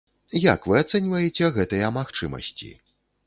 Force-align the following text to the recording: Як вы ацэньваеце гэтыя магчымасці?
Як 0.43 0.63
вы 0.69 0.77
ацэньваеце 0.83 1.51
гэтыя 1.57 1.91
магчымасці? 1.99 2.73